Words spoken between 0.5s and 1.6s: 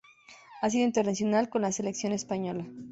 Ha sido internacional